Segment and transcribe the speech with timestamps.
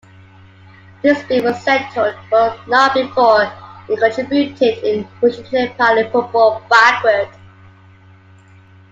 [1.03, 3.43] The dispute was settled, but not before
[3.87, 7.29] it contributed in pushing Nepali football backward.